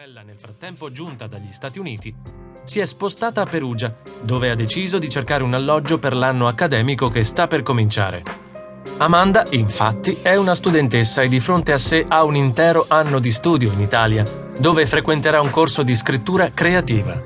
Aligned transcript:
sorella, 0.00 0.22
nel 0.22 0.38
frattempo 0.38 0.90
giunta 0.90 1.26
dagli 1.26 1.52
Stati 1.52 1.78
Uniti, 1.78 2.14
si 2.62 2.80
è 2.80 2.86
spostata 2.86 3.42
a 3.42 3.44
Perugia, 3.44 3.94
dove 4.22 4.48
ha 4.48 4.54
deciso 4.54 4.98
di 4.98 5.10
cercare 5.10 5.42
un 5.42 5.52
alloggio 5.52 5.98
per 5.98 6.14
l'anno 6.14 6.48
accademico 6.48 7.10
che 7.10 7.22
sta 7.22 7.46
per 7.46 7.60
cominciare. 7.62 8.22
Amanda, 8.96 9.44
infatti, 9.50 10.20
è 10.22 10.36
una 10.36 10.54
studentessa 10.54 11.20
e 11.20 11.28
di 11.28 11.38
fronte 11.38 11.72
a 11.72 11.76
sé 11.78 12.06
ha 12.08 12.24
un 12.24 12.34
intero 12.34 12.86
anno 12.88 13.18
di 13.18 13.30
studio 13.30 13.72
in 13.72 13.80
Italia, 13.80 14.24
dove 14.58 14.86
frequenterà 14.86 15.42
un 15.42 15.50
corso 15.50 15.82
di 15.82 15.94
scrittura 15.94 16.50
creativa. 16.50 17.20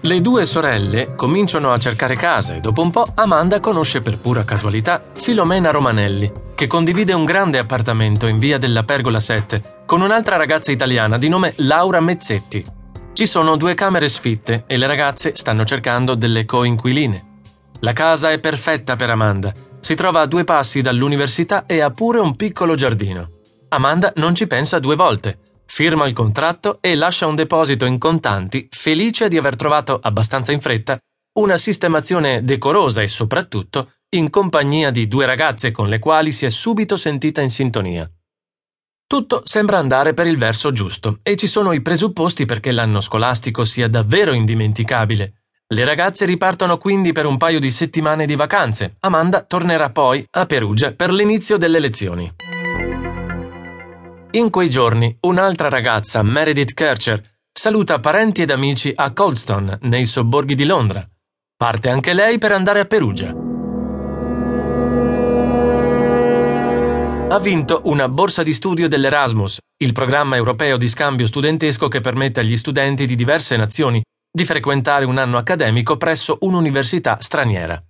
Le 0.00 0.20
due 0.20 0.46
sorelle 0.46 1.16
cominciano 1.16 1.72
a 1.72 1.78
cercare 1.78 2.14
casa 2.14 2.54
e 2.54 2.60
dopo 2.60 2.82
un 2.82 2.90
po' 2.90 3.10
Amanda 3.16 3.58
conosce 3.58 4.00
per 4.00 4.18
pura 4.20 4.44
casualità 4.44 5.02
Filomena 5.14 5.72
Romanelli, 5.72 6.30
che 6.54 6.68
condivide 6.68 7.14
un 7.14 7.24
grande 7.24 7.58
appartamento 7.58 8.28
in 8.28 8.38
via 8.38 8.58
della 8.58 8.84
Pergola 8.84 9.18
7 9.18 9.78
con 9.90 10.02
un'altra 10.02 10.36
ragazza 10.36 10.70
italiana 10.70 11.18
di 11.18 11.28
nome 11.28 11.54
Laura 11.56 11.98
Mezzetti. 11.98 12.64
Ci 13.12 13.26
sono 13.26 13.56
due 13.56 13.74
camere 13.74 14.08
sfitte 14.08 14.62
e 14.68 14.76
le 14.76 14.86
ragazze 14.86 15.34
stanno 15.34 15.64
cercando 15.64 16.14
delle 16.14 16.44
coinquiline. 16.44 17.40
La 17.80 17.92
casa 17.92 18.30
è 18.30 18.38
perfetta 18.38 18.94
per 18.94 19.10
Amanda. 19.10 19.52
Si 19.80 19.96
trova 19.96 20.20
a 20.20 20.26
due 20.26 20.44
passi 20.44 20.80
dall'università 20.80 21.66
e 21.66 21.80
ha 21.80 21.90
pure 21.90 22.20
un 22.20 22.36
piccolo 22.36 22.76
giardino. 22.76 23.30
Amanda 23.70 24.12
non 24.14 24.36
ci 24.36 24.46
pensa 24.46 24.78
due 24.78 24.94
volte. 24.94 25.64
Firma 25.66 26.06
il 26.06 26.12
contratto 26.12 26.78
e 26.80 26.94
lascia 26.94 27.26
un 27.26 27.34
deposito 27.34 27.84
in 27.84 27.98
contanti, 27.98 28.68
felice 28.70 29.26
di 29.26 29.38
aver 29.38 29.56
trovato 29.56 29.98
abbastanza 30.00 30.52
in 30.52 30.60
fretta 30.60 31.00
una 31.40 31.56
sistemazione 31.56 32.44
decorosa 32.44 33.02
e 33.02 33.08
soprattutto 33.08 33.94
in 34.10 34.30
compagnia 34.30 34.92
di 34.92 35.08
due 35.08 35.26
ragazze 35.26 35.72
con 35.72 35.88
le 35.88 35.98
quali 35.98 36.30
si 36.30 36.46
è 36.46 36.48
subito 36.48 36.96
sentita 36.96 37.40
in 37.40 37.50
sintonia. 37.50 38.08
Tutto 39.10 39.42
sembra 39.42 39.78
andare 39.78 40.14
per 40.14 40.28
il 40.28 40.38
verso 40.38 40.70
giusto 40.70 41.18
e 41.24 41.34
ci 41.34 41.48
sono 41.48 41.72
i 41.72 41.82
presupposti 41.82 42.46
perché 42.46 42.70
l'anno 42.70 43.00
scolastico 43.00 43.64
sia 43.64 43.88
davvero 43.88 44.32
indimenticabile. 44.32 45.32
Le 45.66 45.84
ragazze 45.84 46.24
ripartono 46.26 46.78
quindi 46.78 47.10
per 47.10 47.26
un 47.26 47.36
paio 47.36 47.58
di 47.58 47.72
settimane 47.72 48.24
di 48.24 48.36
vacanze. 48.36 48.98
Amanda 49.00 49.42
tornerà 49.42 49.90
poi 49.90 50.24
a 50.30 50.46
Perugia 50.46 50.92
per 50.92 51.10
l'inizio 51.10 51.56
delle 51.56 51.80
lezioni. 51.80 52.32
In 54.30 54.48
quei 54.48 54.70
giorni 54.70 55.16
un'altra 55.22 55.68
ragazza, 55.68 56.22
Meredith 56.22 56.72
Kircher, 56.72 57.20
saluta 57.50 57.98
parenti 57.98 58.42
ed 58.42 58.50
amici 58.50 58.92
a 58.94 59.12
Coldstone, 59.12 59.78
nei 59.82 60.06
sobborghi 60.06 60.54
di 60.54 60.64
Londra. 60.64 61.04
Parte 61.56 61.88
anche 61.88 62.12
lei 62.12 62.38
per 62.38 62.52
andare 62.52 62.78
a 62.78 62.84
Perugia. 62.84 63.49
Ha 67.32 67.38
vinto 67.38 67.82
una 67.84 68.08
borsa 68.08 68.42
di 68.42 68.52
studio 68.52 68.88
dell'Erasmus, 68.88 69.58
il 69.84 69.92
programma 69.92 70.34
europeo 70.34 70.76
di 70.76 70.88
scambio 70.88 71.26
studentesco 71.26 71.86
che 71.86 72.00
permette 72.00 72.40
agli 72.40 72.56
studenti 72.56 73.06
di 73.06 73.14
diverse 73.14 73.56
nazioni 73.56 74.02
di 74.32 74.44
frequentare 74.44 75.04
un 75.04 75.16
anno 75.16 75.36
accademico 75.36 75.96
presso 75.96 76.38
un'università 76.40 77.18
straniera. 77.20 77.80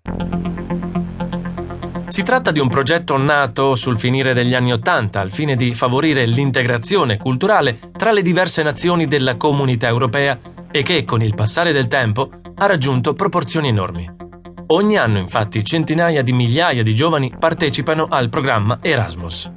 Si 2.08 2.22
tratta 2.22 2.50
di 2.50 2.58
un 2.58 2.68
progetto 2.68 3.16
nato 3.16 3.74
sul 3.76 3.98
finire 3.98 4.34
degli 4.34 4.52
anni 4.52 4.72
Ottanta 4.72 5.20
al 5.20 5.30
fine 5.30 5.56
di 5.56 5.74
favorire 5.74 6.26
l'integrazione 6.26 7.16
culturale 7.16 7.78
tra 7.96 8.12
le 8.12 8.20
diverse 8.20 8.62
nazioni 8.62 9.06
della 9.06 9.38
comunità 9.38 9.88
europea 9.88 10.38
e 10.70 10.82
che, 10.82 11.06
con 11.06 11.22
il 11.22 11.34
passare 11.34 11.72
del 11.72 11.88
tempo, 11.88 12.28
ha 12.56 12.66
raggiunto 12.66 13.14
proporzioni 13.14 13.68
enormi. 13.68 14.29
Ogni 14.72 14.96
anno 14.96 15.18
infatti 15.18 15.64
centinaia 15.64 16.22
di 16.22 16.32
migliaia 16.32 16.84
di 16.84 16.94
giovani 16.94 17.32
partecipano 17.36 18.06
al 18.08 18.28
programma 18.28 18.78
Erasmus. 18.80 19.50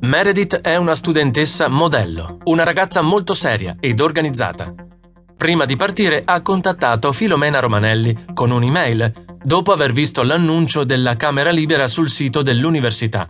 Meredith 0.00 0.56
è 0.62 0.76
una 0.76 0.94
studentessa 0.94 1.68
modello, 1.68 2.38
una 2.44 2.64
ragazza 2.64 3.02
molto 3.02 3.34
seria 3.34 3.76
ed 3.78 4.00
organizzata. 4.00 4.72
Prima 5.36 5.66
di 5.66 5.76
partire 5.76 6.22
ha 6.24 6.40
contattato 6.40 7.12
Filomena 7.12 7.60
Romanelli 7.60 8.16
con 8.32 8.52
un'email 8.52 9.36
dopo 9.44 9.72
aver 9.72 9.92
visto 9.92 10.22
l'annuncio 10.22 10.84
della 10.84 11.16
Camera 11.16 11.50
Libera 11.50 11.86
sul 11.86 12.08
sito 12.08 12.40
dell'università. 12.40 13.28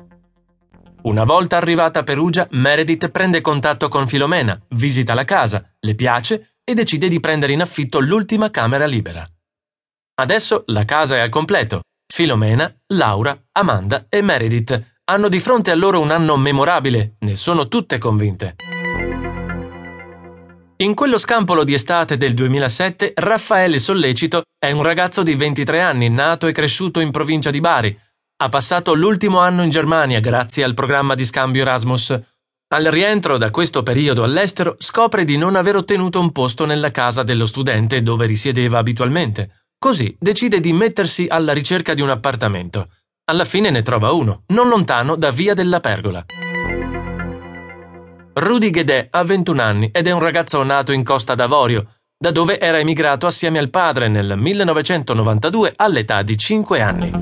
Una 1.02 1.24
volta 1.24 1.56
arrivata 1.56 2.00
a 2.00 2.04
Perugia, 2.04 2.46
Meredith 2.50 3.10
prende 3.10 3.40
contatto 3.40 3.88
con 3.88 4.06
Filomena, 4.06 4.56
visita 4.70 5.14
la 5.14 5.24
casa, 5.24 5.68
le 5.80 5.96
piace 5.96 6.58
e 6.62 6.74
decide 6.74 7.08
di 7.08 7.18
prendere 7.18 7.52
in 7.54 7.60
affitto 7.60 7.98
l'ultima 7.98 8.50
Camera 8.50 8.86
Libera. 8.86 9.28
Adesso 10.18 10.62
la 10.68 10.86
casa 10.86 11.16
è 11.16 11.18
al 11.18 11.28
completo. 11.28 11.82
Filomena, 12.10 12.74
Laura, 12.94 13.38
Amanda 13.52 14.06
e 14.08 14.22
Meredith 14.22 14.94
hanno 15.04 15.28
di 15.28 15.40
fronte 15.40 15.70
a 15.70 15.74
loro 15.74 16.00
un 16.00 16.10
anno 16.10 16.38
memorabile, 16.38 17.16
ne 17.20 17.34
sono 17.36 17.68
tutte 17.68 17.98
convinte. 17.98 18.56
In 20.78 20.94
quello 20.94 21.18
scampolo 21.18 21.64
di 21.64 21.74
estate 21.74 22.16
del 22.16 22.32
2007, 22.32 23.12
Raffaele 23.14 23.78
Sollecito 23.78 24.44
è 24.58 24.70
un 24.70 24.82
ragazzo 24.82 25.22
di 25.22 25.34
23 25.34 25.82
anni, 25.82 26.08
nato 26.08 26.46
e 26.46 26.52
cresciuto 26.52 27.00
in 27.00 27.10
provincia 27.10 27.50
di 27.50 27.60
Bari. 27.60 27.98
Ha 28.38 28.48
passato 28.48 28.94
l'ultimo 28.94 29.40
anno 29.40 29.62
in 29.62 29.70
Germania 29.70 30.20
grazie 30.20 30.64
al 30.64 30.72
programma 30.72 31.14
di 31.14 31.26
scambio 31.26 31.60
Erasmus. 31.60 32.18
Al 32.68 32.84
rientro 32.84 33.36
da 33.36 33.50
questo 33.50 33.82
periodo 33.82 34.24
all'estero 34.24 34.76
scopre 34.78 35.24
di 35.24 35.36
non 35.36 35.56
aver 35.56 35.76
ottenuto 35.76 36.20
un 36.20 36.32
posto 36.32 36.64
nella 36.64 36.90
casa 36.90 37.22
dello 37.22 37.44
studente 37.44 38.00
dove 38.00 38.24
risiedeva 38.24 38.78
abitualmente. 38.78 39.65
Così 39.86 40.16
decide 40.18 40.58
di 40.58 40.72
mettersi 40.72 41.26
alla 41.28 41.52
ricerca 41.52 41.94
di 41.94 42.02
un 42.02 42.10
appartamento. 42.10 42.88
Alla 43.26 43.44
fine 43.44 43.70
ne 43.70 43.82
trova 43.82 44.10
uno, 44.10 44.42
non 44.48 44.66
lontano 44.68 45.14
da 45.14 45.30
Via 45.30 45.54
della 45.54 45.78
Pergola. 45.78 46.24
Rudy 48.32 48.70
Guedet 48.70 49.14
ha 49.14 49.22
21 49.22 49.62
anni 49.62 49.90
ed 49.92 50.08
è 50.08 50.10
un 50.10 50.18
ragazzo 50.18 50.60
nato 50.64 50.90
in 50.90 51.04
Costa 51.04 51.36
d'Avorio, 51.36 51.98
da 52.18 52.32
dove 52.32 52.58
era 52.58 52.80
emigrato 52.80 53.28
assieme 53.28 53.60
al 53.60 53.70
padre 53.70 54.08
nel 54.08 54.34
1992 54.36 55.74
all'età 55.76 56.22
di 56.22 56.36
5 56.36 56.80
anni. 56.80 57.12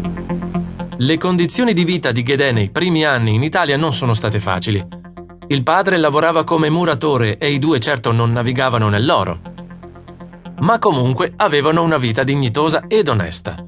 Le 0.96 1.18
condizioni 1.18 1.74
di 1.74 1.84
vita 1.84 2.12
di 2.12 2.22
Guedet 2.22 2.54
nei 2.54 2.70
primi 2.70 3.04
anni 3.04 3.34
in 3.34 3.42
Italia 3.42 3.76
non 3.76 3.92
sono 3.92 4.14
state 4.14 4.40
facili. 4.40 4.82
Il 5.48 5.62
padre 5.62 5.98
lavorava 5.98 6.44
come 6.44 6.70
muratore 6.70 7.36
e 7.36 7.52
i 7.52 7.58
due 7.58 7.78
certo 7.78 8.10
non 8.10 8.32
navigavano 8.32 8.88
nell'oro 8.88 9.52
ma 10.64 10.78
comunque 10.78 11.34
avevano 11.36 11.82
una 11.82 11.98
vita 11.98 12.24
dignitosa 12.24 12.84
ed 12.88 13.08
onesta. 13.08 13.66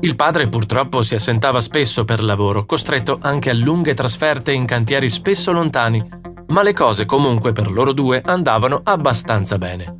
Il 0.00 0.16
padre 0.16 0.48
purtroppo 0.48 1.02
si 1.02 1.14
assentava 1.14 1.60
spesso 1.60 2.06
per 2.06 2.22
lavoro, 2.22 2.64
costretto 2.64 3.18
anche 3.20 3.50
a 3.50 3.54
lunghe 3.54 3.92
trasferte 3.92 4.50
in 4.50 4.64
cantieri 4.64 5.10
spesso 5.10 5.52
lontani, 5.52 6.02
ma 6.48 6.62
le 6.62 6.72
cose 6.72 7.04
comunque 7.04 7.52
per 7.52 7.70
loro 7.70 7.92
due 7.92 8.22
andavano 8.24 8.80
abbastanza 8.82 9.58
bene. 9.58 9.94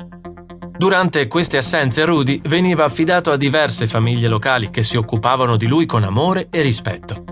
Durante 0.79 1.29
queste 1.29 1.59
assenze 1.59 2.07
Rudy 2.07 2.41
veniva 2.45 2.85
affidato 2.85 3.31
a 3.31 3.37
diverse 3.37 3.87
famiglie 3.87 4.29
locali 4.29 4.71
che 4.71 4.83
si 4.83 4.97
occupavano 4.97 5.59
di 5.59 5.67
lui 5.67 5.85
con 5.85 6.05
amore 6.05 6.49
e 6.51 6.63
rispetto. 6.63 7.23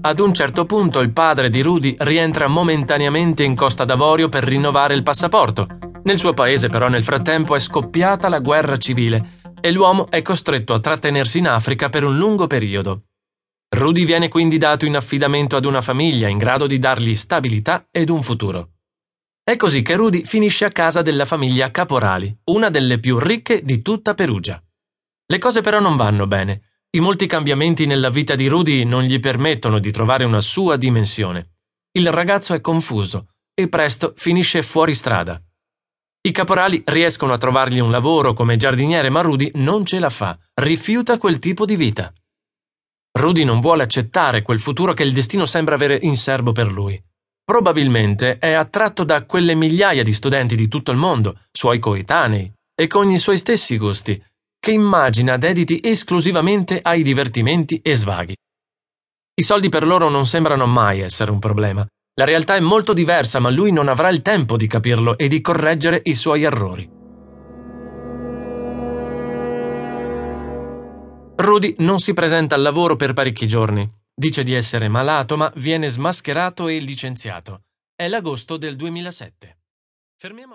Ad 0.00 0.18
un 0.18 0.34
certo 0.34 0.64
punto 0.64 0.98
il 0.98 1.12
padre 1.12 1.50
di 1.50 1.62
Rudy 1.62 1.94
rientra 2.00 2.48
momentaneamente 2.48 3.44
in 3.44 3.54
Costa 3.54 3.84
d'Avorio 3.84 4.28
per 4.28 4.42
rinnovare 4.42 4.96
il 4.96 5.04
passaporto, 5.04 5.68
nel 6.06 6.18
suo 6.18 6.34
paese 6.34 6.68
però 6.68 6.88
nel 6.88 7.02
frattempo 7.02 7.54
è 7.54 7.58
scoppiata 7.58 8.28
la 8.28 8.38
guerra 8.38 8.76
civile 8.76 9.40
e 9.60 9.72
l'uomo 9.72 10.08
è 10.08 10.22
costretto 10.22 10.72
a 10.72 10.80
trattenersi 10.80 11.38
in 11.38 11.48
Africa 11.48 11.88
per 11.88 12.04
un 12.04 12.16
lungo 12.16 12.46
periodo. 12.46 13.06
Rudy 13.68 14.04
viene 14.04 14.28
quindi 14.28 14.58
dato 14.58 14.86
in 14.86 14.94
affidamento 14.94 15.56
ad 15.56 15.64
una 15.64 15.80
famiglia 15.80 16.28
in 16.28 16.38
grado 16.38 16.68
di 16.68 16.78
dargli 16.78 17.14
stabilità 17.16 17.88
ed 17.90 18.08
un 18.08 18.22
futuro. 18.22 18.70
È 19.42 19.56
così 19.56 19.82
che 19.82 19.96
Rudy 19.96 20.24
finisce 20.24 20.64
a 20.64 20.70
casa 20.70 21.02
della 21.02 21.24
famiglia 21.24 21.70
Caporali, 21.72 22.36
una 22.44 22.70
delle 22.70 23.00
più 23.00 23.18
ricche 23.18 23.62
di 23.62 23.82
tutta 23.82 24.14
Perugia. 24.14 24.62
Le 25.26 25.38
cose 25.38 25.60
però 25.60 25.80
non 25.80 25.96
vanno 25.96 26.28
bene. 26.28 26.62
I 26.90 27.00
molti 27.00 27.26
cambiamenti 27.26 27.84
nella 27.84 28.10
vita 28.10 28.36
di 28.36 28.46
Rudy 28.46 28.84
non 28.84 29.02
gli 29.02 29.18
permettono 29.18 29.80
di 29.80 29.90
trovare 29.90 30.24
una 30.24 30.40
sua 30.40 30.76
dimensione. 30.76 31.56
Il 31.92 32.12
ragazzo 32.12 32.54
è 32.54 32.60
confuso 32.60 33.30
e 33.52 33.68
presto 33.68 34.12
finisce 34.16 34.62
fuori 34.62 34.94
strada. 34.94 35.40
I 36.26 36.32
caporali 36.32 36.82
riescono 36.84 37.32
a 37.32 37.38
trovargli 37.38 37.78
un 37.78 37.92
lavoro 37.92 38.34
come 38.34 38.56
giardiniere, 38.56 39.10
ma 39.10 39.20
Rudy 39.20 39.52
non 39.54 39.84
ce 39.84 40.00
la 40.00 40.10
fa, 40.10 40.36
rifiuta 40.54 41.18
quel 41.18 41.38
tipo 41.38 41.64
di 41.64 41.76
vita. 41.76 42.12
Rudy 43.16 43.44
non 43.44 43.60
vuole 43.60 43.84
accettare 43.84 44.42
quel 44.42 44.58
futuro 44.58 44.92
che 44.92 45.04
il 45.04 45.12
destino 45.12 45.44
sembra 45.44 45.76
avere 45.76 46.00
in 46.02 46.16
serbo 46.16 46.50
per 46.50 46.72
lui. 46.72 47.00
Probabilmente 47.44 48.38
è 48.38 48.50
attratto 48.54 49.04
da 49.04 49.24
quelle 49.24 49.54
migliaia 49.54 50.02
di 50.02 50.12
studenti 50.12 50.56
di 50.56 50.66
tutto 50.66 50.90
il 50.90 50.96
mondo, 50.96 51.42
suoi 51.52 51.78
coetanei, 51.78 52.52
e 52.74 52.88
con 52.88 53.08
i 53.08 53.20
suoi 53.20 53.38
stessi 53.38 53.78
gusti, 53.78 54.20
che 54.58 54.72
immagina 54.72 55.36
dediti 55.36 55.78
esclusivamente 55.80 56.80
ai 56.82 57.04
divertimenti 57.04 57.80
e 57.80 57.94
svaghi. 57.94 58.34
I 59.32 59.42
soldi 59.44 59.68
per 59.68 59.86
loro 59.86 60.08
non 60.08 60.26
sembrano 60.26 60.66
mai 60.66 61.02
essere 61.02 61.30
un 61.30 61.38
problema, 61.38 61.86
la 62.18 62.24
realtà 62.24 62.56
è 62.56 62.60
molto 62.60 62.94
diversa, 62.94 63.40
ma 63.40 63.50
lui 63.50 63.72
non 63.72 63.88
avrà 63.88 64.08
il 64.08 64.22
tempo 64.22 64.56
di 64.56 64.66
capirlo 64.66 65.18
e 65.18 65.28
di 65.28 65.42
correggere 65.42 66.00
i 66.04 66.14
suoi 66.14 66.44
errori. 66.44 66.88
Rudy 71.36 71.74
non 71.78 71.98
si 71.98 72.14
presenta 72.14 72.54
al 72.54 72.62
lavoro 72.62 72.96
per 72.96 73.12
parecchi 73.12 73.46
giorni. 73.46 73.86
Dice 74.14 74.42
di 74.42 74.54
essere 74.54 74.88
malato, 74.88 75.36
ma 75.36 75.52
viene 75.56 75.90
smascherato 75.90 76.68
e 76.68 76.78
licenziato. 76.78 77.64
È 77.94 78.08
l'agosto 78.08 78.56
del 78.56 78.76
2007. 78.76 79.58
Fermiamo 80.16 80.54